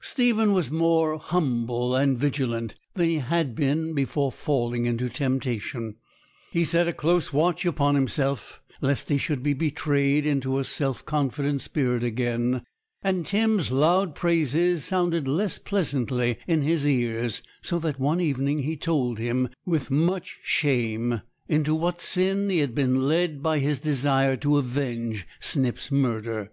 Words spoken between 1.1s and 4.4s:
humble and vigilant than he had been before